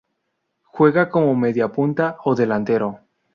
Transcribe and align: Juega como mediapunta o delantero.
Juega 0.63 1.11
como 1.11 1.35
mediapunta 1.35 2.17
o 2.29 2.33
delantero. 2.41 2.89